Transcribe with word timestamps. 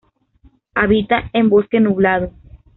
Habita 0.73 1.29
en 1.31 1.47
bosque 1.51 1.79
nublado. 1.79 2.31